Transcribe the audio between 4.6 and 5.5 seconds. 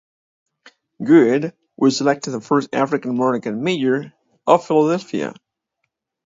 Philadelphia.